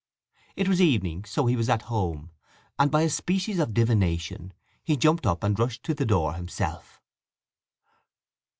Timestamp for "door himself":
6.07-6.99